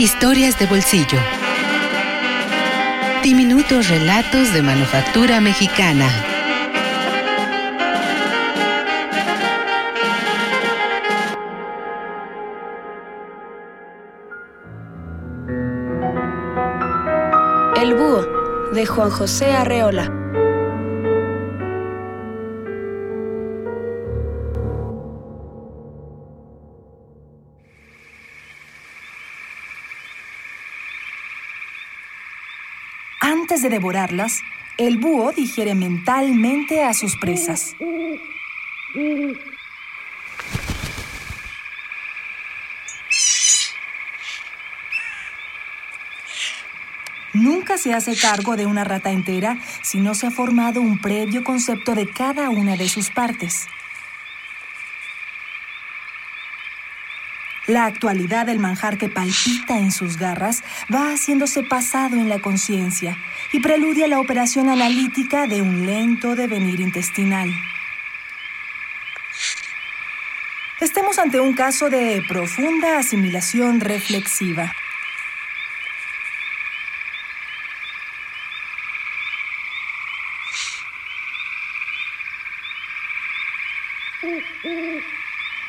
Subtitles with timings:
[0.00, 1.18] Historias de bolsillo.
[3.22, 6.08] Diminutos relatos de manufactura mexicana.
[17.76, 20.19] El búho, de Juan José Arreola.
[33.32, 34.42] Antes de devorarlas,
[34.76, 37.76] el búho digiere mentalmente a sus presas.
[47.32, 51.44] Nunca se hace cargo de una rata entera si no se ha formado un previo
[51.44, 53.68] concepto de cada una de sus partes.
[57.66, 63.16] La actualidad del manjar que palpita en sus garras va haciéndose pasado en la conciencia
[63.52, 67.52] y preludia la operación analítica de un lento devenir intestinal.
[70.80, 74.72] Estemos ante un caso de profunda asimilación reflexiva.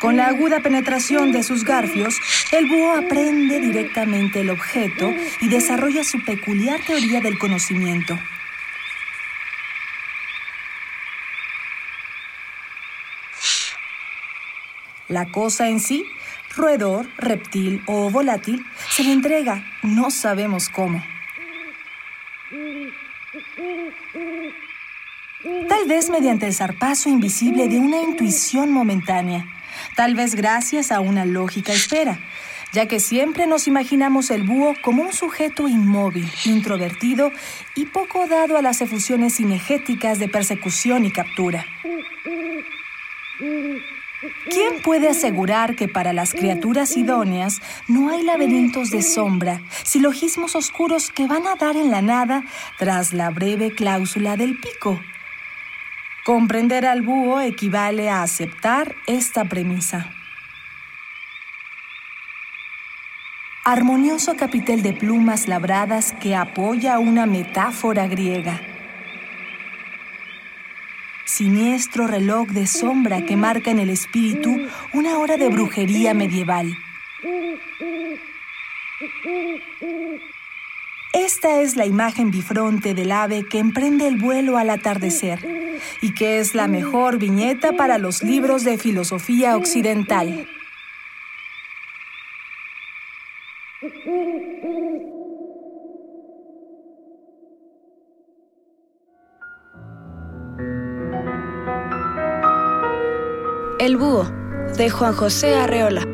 [0.00, 2.16] Con la aguda penetración de sus garfios,
[2.52, 8.18] el búho aprende directamente el objeto y desarrolla su peculiar teoría del conocimiento.
[15.08, 16.04] La cosa en sí,
[16.56, 21.04] roedor, reptil o volátil, se le entrega, no sabemos cómo.
[25.68, 29.44] Tal vez mediante el zarpazo invisible de una intuición momentánea,
[29.96, 32.18] tal vez gracias a una lógica espera,
[32.72, 37.30] ya que siempre nos imaginamos el búho como un sujeto inmóvil, introvertido
[37.74, 41.64] y poco dado a las efusiones cinegéticas de persecución y captura.
[44.50, 51.10] ¿Quién puede asegurar que para las criaturas idóneas no hay laberintos de sombra, silogismos oscuros
[51.10, 52.44] que van a dar en la nada
[52.78, 55.00] tras la breve cláusula del pico?
[56.24, 60.10] Comprender al búho equivale a aceptar esta premisa.
[63.62, 68.58] Armonioso capitel de plumas labradas que apoya una metáfora griega.
[71.26, 76.74] Siniestro reloj de sombra que marca en el espíritu una hora de brujería medieval.
[81.14, 85.38] Esta es la imagen bifronte del ave que emprende el vuelo al atardecer
[86.00, 90.48] y que es la mejor viñeta para los libros de filosofía occidental.
[103.78, 104.24] El búho,
[104.76, 106.13] de Juan José Arreola.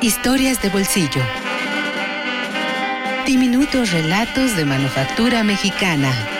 [0.00, 1.20] Historias de bolsillo.
[3.26, 6.37] Diminutos relatos de manufactura mexicana.